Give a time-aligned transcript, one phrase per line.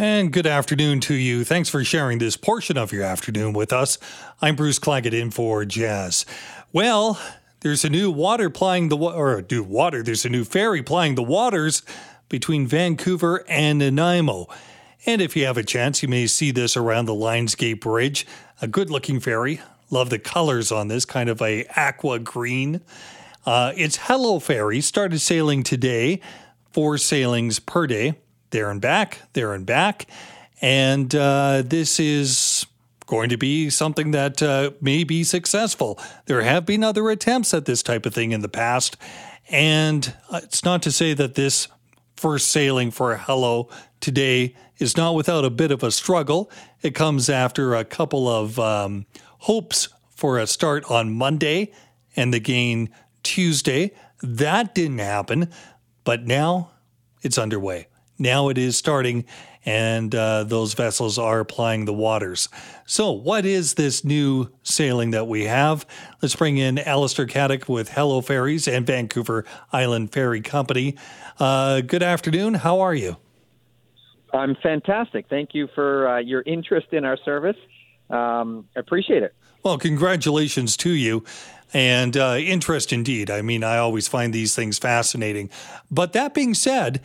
[0.00, 1.42] And good afternoon to you.
[1.42, 3.98] Thanks for sharing this portion of your afternoon with us.
[4.40, 6.24] I'm Bruce Claggett in for Jas.
[6.72, 7.20] Well,
[7.62, 10.04] there's a new water plying the or new water.
[10.04, 11.82] There's a new ferry plying the waters
[12.28, 14.46] between Vancouver and Nanaimo.
[15.04, 18.24] And if you have a chance, you may see this around the Lionsgate Bridge.
[18.62, 19.60] A good-looking ferry.
[19.90, 22.82] Love the colors on this, kind of a aqua green.
[23.44, 24.80] Uh, it's Hullo Ferry.
[24.80, 26.20] Started sailing today.
[26.70, 28.14] Four sailings per day
[28.50, 30.06] there and back, there and back.
[30.60, 32.66] And uh, this is
[33.06, 35.98] going to be something that uh, may be successful.
[36.26, 38.96] There have been other attempts at this type of thing in the past.
[39.48, 41.68] And uh, it's not to say that this
[42.16, 43.70] first sailing for Hullo
[44.00, 46.50] today is not without a bit of a struggle.
[46.82, 49.06] It comes after a couple of um,
[49.38, 51.72] hopes for a start on Monday
[52.16, 52.90] and the gain
[53.22, 53.92] Tuesday.
[54.22, 55.50] That didn't happen,
[56.04, 56.70] but now
[57.22, 57.86] it's underway.
[58.18, 59.24] Now it is starting,
[59.64, 62.48] and uh, those vessels are applying the waters.
[62.86, 65.86] So, what is this new sailing that we have?
[66.20, 70.96] Let's bring in Alastair Caddick with Hullo Ferries and Vancouver Island Ferry Company.
[71.38, 72.54] Uh, good afternoon.
[72.54, 73.16] How are you?
[74.32, 75.26] I'm fantastic.
[75.28, 77.56] Thank you for uh, your interest in our service.
[78.10, 79.34] Um, I appreciate it.
[79.62, 81.24] Well, congratulations to you
[81.72, 83.30] and uh, interest indeed.
[83.30, 85.50] I mean, I always find these things fascinating.
[85.90, 87.00] But that being said,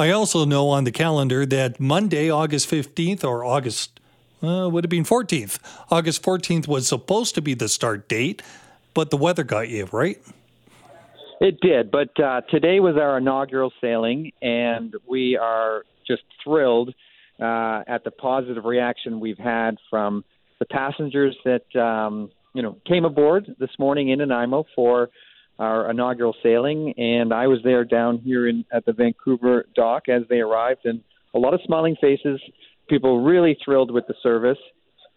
[0.00, 4.00] I also know on the calendar that Monday, August 15th, or August,
[4.42, 5.58] uh, would have been 14th.
[5.90, 8.40] August 14th was supposed to be the start date,
[8.94, 10.18] but the weather got you, right?
[11.42, 16.94] It did, but uh, today was our inaugural sailing, and we are just thrilled
[17.38, 20.24] uh, at the positive reaction we've had from
[20.60, 25.10] the passengers that um, you know came aboard this morning in Nanaimo for
[25.60, 30.22] our inaugural sailing, and I was there down here in at the Vancouver dock as
[30.28, 31.02] they arrived, and
[31.34, 32.40] a lot of smiling faces,
[32.88, 34.58] people really thrilled with the service,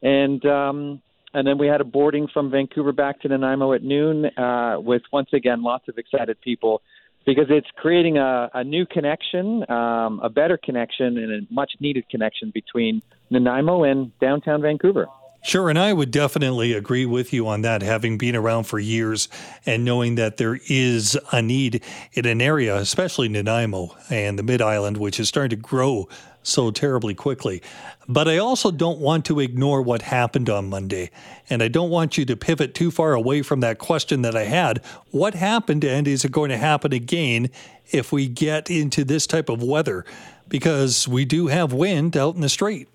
[0.02, 1.02] and um,
[1.34, 5.02] and then we had a boarding from Vancouver back to Nanaimo at noon, uh, with
[5.12, 6.82] once again lots of excited people
[7.26, 12.08] because it's creating a, a new connection, um, a better connection, and a much needed
[12.10, 15.08] connection between Nanaimo and downtown Vancouver.
[15.46, 19.28] Sure, and I would definitely agree with you on that, having been around for years
[19.66, 21.84] and knowing that there is a need
[22.14, 26.08] in an area, especially Nanaimo and the Mid Island, which is starting to grow
[26.44, 27.62] so terribly quickly.
[28.08, 31.12] But I also don't want to ignore what happened on Monday.
[31.50, 34.46] And I don't want you to pivot too far away from that question that I
[34.46, 34.82] had.
[35.12, 37.50] What happened, and is it going to happen again
[37.92, 40.06] if we get into this type of weather?
[40.48, 42.88] Because we do have wind out in the strait.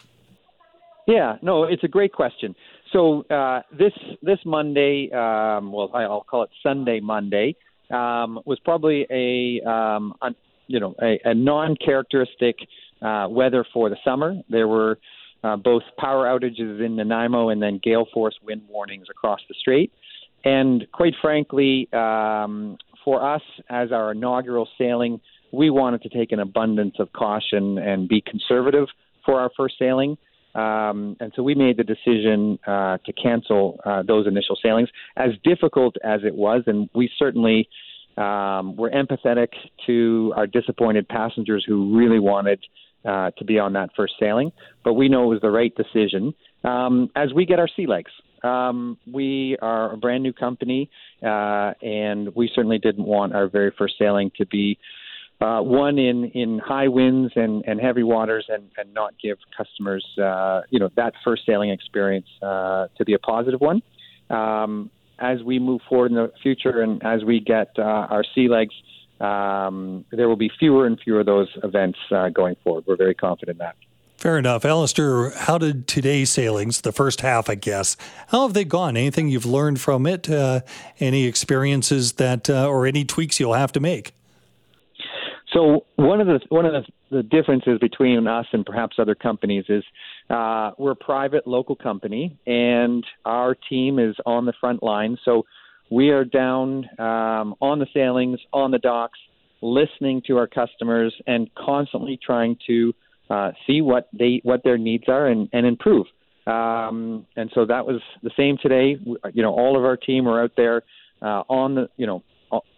[1.09, 2.55] Yeah, no, it's a great question.
[2.93, 7.57] So uh, this this Monday, um, well, I'll call it Sunday Monday,
[7.91, 10.13] um, was probably a, um,
[10.67, 12.57] you know a, a non-characteristic
[13.01, 14.35] uh, weather for the summer.
[14.51, 14.99] There were
[15.43, 19.91] uh, both power outages in Nanaimo and then gale force wind warnings across the strait.
[20.45, 26.41] And quite frankly, um, for us as our inaugural sailing, we wanted to take an
[26.41, 28.89] abundance of caution and be conservative
[29.25, 30.19] for our first sailing.
[30.59, 35.31] Um, and so we made the decision uh, to cancel uh, those initial sailings, as
[35.45, 36.65] difficult as it was.
[36.67, 37.69] And we certainly
[38.17, 39.51] um, were empathetic
[39.87, 42.61] to our disappointed passengers who really wanted
[43.05, 44.51] uh, to be on that first sailing.
[44.85, 48.11] But we know it was the right decision um, as we get our sea legs.
[48.43, 50.91] Um, we are a brand new company,
[51.23, 54.79] uh, and we certainly didn't want our very first sailing to be
[55.41, 60.05] uh, one in in high winds and and heavy waters and and not give customers
[60.19, 63.83] uh, you know that first sailing experience uh, to be a positive one.
[64.31, 68.49] Um, as we move forward in the future and as we get uh, our sea
[68.49, 68.75] legs,
[69.21, 72.85] um, there will be fewer and fewer of those events uh, going forward.
[72.87, 73.75] We're very confident in that.
[74.17, 74.65] Fair enough.
[74.65, 77.97] Alastair, how did today's sailings, the first half, I guess,
[78.29, 78.97] how have they gone?
[78.97, 80.29] Anything you've learned from it?
[80.29, 80.61] Uh,
[80.99, 84.13] any experiences that, uh, or any tweaks you'll have to make?
[85.53, 89.65] So one of the one of the, the differences between us and perhaps other companies
[89.69, 89.83] is
[90.29, 95.17] uh, we're a private local company, and our team is on the front line.
[95.25, 95.45] So
[95.91, 99.19] we are down um, on the sailings, on the docks,
[99.63, 102.93] listening to our customers, and constantly trying to
[103.31, 106.07] uh, see what they what their needs are and, and improve.
[106.47, 108.97] Um, and so that was the same today.
[109.33, 110.83] You know, all of our team are out there
[111.23, 112.23] uh, on the you know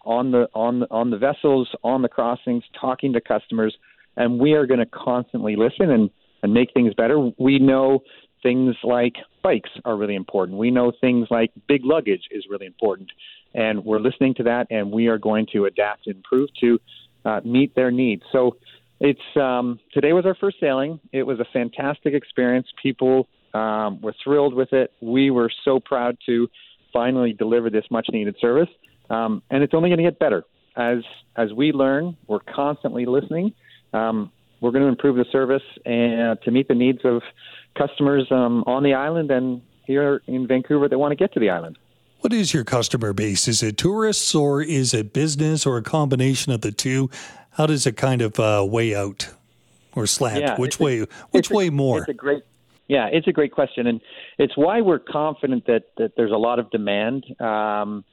[0.05, 3.77] on the on on the vessels, on the crossings, talking to customers,
[4.17, 6.11] and we are going to constantly listen and
[6.43, 7.31] and make things better.
[7.39, 8.01] We know
[8.43, 10.59] things like bikes are really important.
[10.59, 13.11] We know things like big luggage is really important,
[13.55, 16.81] and we're listening to that, and we are going to adapt and improve to
[17.25, 18.23] uh, meet their needs.
[18.33, 18.57] So.
[19.03, 21.01] It's um, today was our first sailing.
[21.11, 22.67] It was a fantastic experience.
[22.83, 24.93] People um, were thrilled with it.
[25.01, 26.49] We were so proud to
[26.93, 28.69] finally deliver this much needed service,
[29.11, 30.45] um, and it's only going to get better
[30.77, 30.99] as
[31.37, 32.17] as we learn.
[32.27, 33.53] We're constantly listening.
[33.93, 34.31] Um,
[34.61, 37.23] we're going to improve the service and to meet the needs of
[37.77, 41.51] customers um, on the island and here in Vancouver that want to get to the
[41.51, 41.79] island.
[42.21, 43.49] What is your customer base?
[43.49, 47.09] Is it tourists or is it business or a combination of the two?
[47.53, 49.31] How does it kind of uh, weigh out
[49.95, 50.41] or slant?
[50.41, 51.07] Yeah, which a, way?
[51.31, 52.01] Which way a, more?
[52.01, 52.43] It's a great.
[52.89, 54.01] Yeah, it's a great question, and
[54.37, 57.25] it's why we're confident that that there's a lot of demand.
[57.41, 58.05] Um,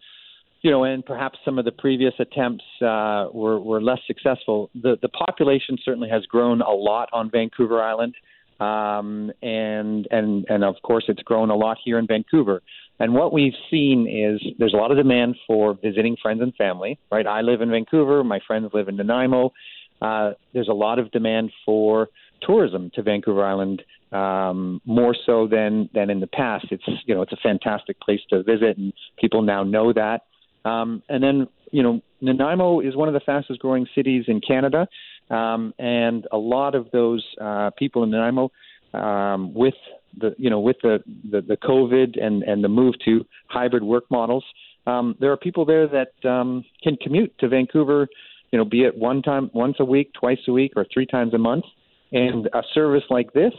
[0.62, 4.70] you know, and perhaps some of the previous attempts uh, were were less successful.
[4.74, 8.16] The the population certainly has grown a lot on Vancouver Island,
[8.60, 12.62] um, and and and of course it's grown a lot here in Vancouver.
[13.00, 16.98] And what we've seen is there's a lot of demand for visiting friends and family,
[17.12, 17.28] right?
[17.28, 19.54] I live in Vancouver, my friends live in Nanaimo.
[20.02, 22.10] Uh, there's a lot of demand for
[22.42, 26.66] tourism to Vancouver Island, um, more so than than in the past.
[26.72, 30.22] It's you know it's a fantastic place to visit, and people now know that.
[30.68, 34.88] Um, and then you know Nanaimo is one of the fastest growing cities in Canada,
[35.30, 38.52] um, and a lot of those uh, people in Nanaimo
[38.94, 39.76] um, with
[40.20, 41.00] the you know with the,
[41.32, 44.44] the the COVID and and the move to hybrid work models,
[44.88, 48.08] um, there are people there that um, can commute to Vancouver,
[48.52, 51.34] you know, be it one time once a week, twice a week, or three times
[51.34, 51.66] a month,
[52.12, 53.54] and a service like this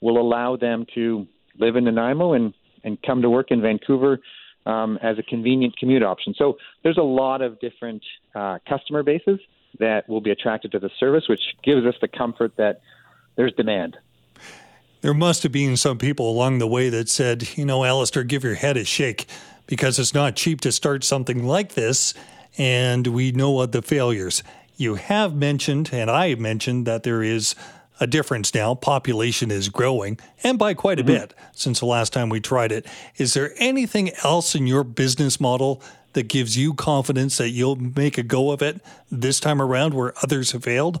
[0.00, 1.26] will allow them to
[1.58, 4.18] live in Nanaimo and and come to work in Vancouver
[4.66, 6.34] um, as a convenient commute option.
[6.36, 8.02] So there's a lot of different
[8.34, 9.40] uh, customer bases
[9.78, 12.80] that will be attracted to the service, which gives us the comfort that
[13.36, 13.96] there's demand.
[15.00, 18.44] There must have been some people along the way that said, you know, Alastair, give
[18.44, 19.26] your head a shake
[19.66, 22.12] because it's not cheap to start something like this,
[22.58, 24.42] and we know what the failures.
[24.76, 27.54] You have mentioned, and I mentioned, that there is
[28.00, 28.74] a difference now.
[28.74, 31.20] Population is growing, and by quite a mm-hmm.
[31.20, 32.86] bit since the last time we tried it.
[33.16, 35.82] Is there anything else in your business model
[36.14, 38.80] that gives you confidence that you'll make a go of it
[39.10, 41.00] this time around where others have failed?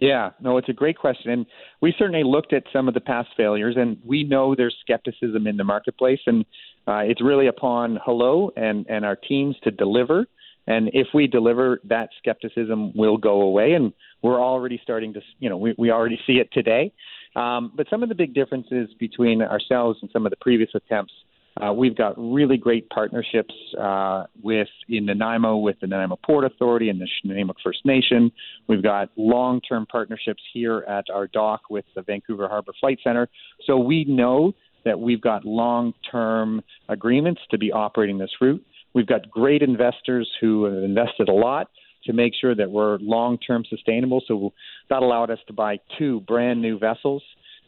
[0.00, 1.30] Yeah, no, it's a great question.
[1.30, 1.46] And
[1.80, 5.56] we certainly looked at some of the past failures, and we know there's skepticism in
[5.56, 6.44] the marketplace, and
[6.86, 10.26] uh, it's really upon Hullo and, and our teams to deliver.
[10.68, 13.72] And if we deliver, that skepticism will go away.
[13.72, 13.92] And
[14.22, 16.92] we're already starting to, you know, we, we already see it today.
[17.34, 21.12] Um, but some of the big differences between ourselves and some of the previous attempts
[21.60, 26.88] uh, we've got really great partnerships uh, with in Nanaimo with the Nanaimo Port Authority
[26.88, 28.30] and the Nanaimo First Nation.
[28.68, 33.28] We've got long-term partnerships here at our dock with the Vancouver Harbor Flight Center.
[33.66, 34.52] So we know
[34.84, 38.64] that we've got long-term agreements to be operating this route.
[38.98, 41.70] We've got great investors who have invested a lot
[42.06, 44.20] to make sure that we're long-term sustainable.
[44.26, 44.52] So
[44.90, 47.22] that allowed us to buy two brand new vessels.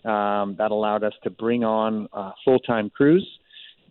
[0.04, 3.24] Um, that allowed us to bring on uh, full-time crews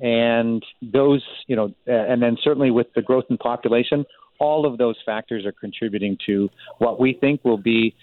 [0.02, 4.06] and those, you know, and then certainly with the growth in population,
[4.40, 6.50] all of those factors are contributing to
[6.80, 7.96] what we think will be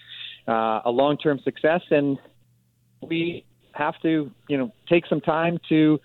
[0.47, 1.81] uh, a long-term success.
[1.91, 2.17] And
[3.07, 5.99] we have to, you know, take some time to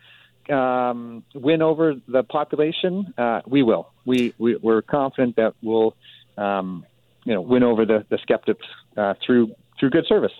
[0.52, 3.14] um, win over the population.
[3.16, 3.90] Uh, we will.
[4.04, 5.96] We, we are confident that we'll,
[6.37, 6.84] um,
[7.25, 8.66] you know, win over the the skeptics
[8.96, 10.32] uh, through through good service.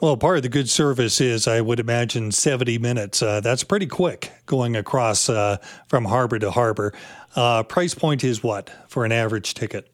[0.00, 3.22] Well, part of the good service is, I would imagine, 70 minutes.
[3.22, 6.92] Uh, that's pretty quick going across uh, from harbor to harbor.
[7.36, 9.88] Uh, price point is what for an average ticket?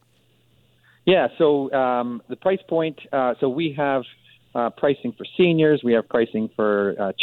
[1.04, 4.02] Yeah, so um, the price point, uh, so we have
[4.54, 7.14] uh, pricing for seniors, we have pricing for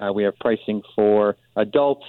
[0.00, 2.04] uh, we have pricing for adults.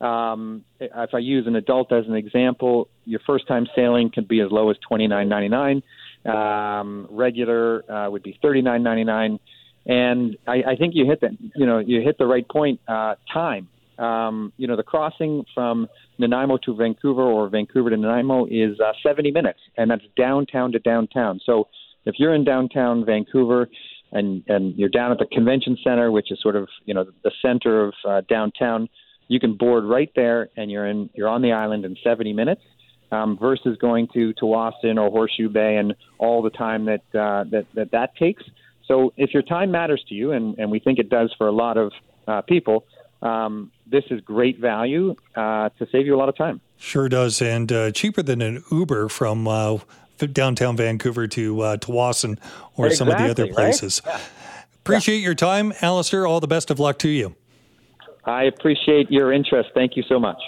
[0.00, 4.40] Um, if I use an adult as an example, your first time sailing can be
[4.40, 5.82] as low as twenty nine ninety nine.
[6.26, 9.38] Um, regular uh, would be thirty nine ninety nine,
[9.86, 12.80] and I, I think you hit the you know you hit the right point.
[12.88, 18.46] Uh, time, um, you know, the crossing from Nanaimo to Vancouver or Vancouver to Nanaimo
[18.46, 21.40] is uh, seventy minutes, and that's downtown to downtown.
[21.44, 21.68] So
[22.04, 23.68] if you're in downtown Vancouver
[24.14, 27.32] and and you're down at the convention center, which is sort of you know the
[27.42, 28.88] center of uh, downtown,
[29.28, 32.62] you can board right there, and you're in you're on the island in 70 minutes
[33.12, 37.66] um, versus going to Tsawwassen or Horseshoe Bay and all the time that, uh, that
[37.74, 38.42] that that takes.
[38.86, 41.52] So if your time matters to you, and, and we think it does for a
[41.52, 41.92] lot of
[42.28, 42.84] uh, people,
[43.22, 46.60] um, this is great value uh, to save you a lot of time.
[46.76, 49.78] Sure does, and uh, cheaper than an Uber from uh,
[50.18, 52.38] downtown Vancouver to uh, Tsawwassen
[52.76, 54.02] or exactly, some of the other places.
[54.04, 54.14] Right?
[54.14, 54.20] Yeah.
[54.76, 55.24] Appreciate yeah.
[55.24, 56.26] your time, Alastair.
[56.26, 57.34] All the best of luck to you.
[58.24, 59.70] I appreciate your interest.
[59.74, 60.38] Thank you so much.